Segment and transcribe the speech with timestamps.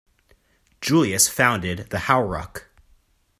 [0.81, 2.63] Julius founded the HauRuck!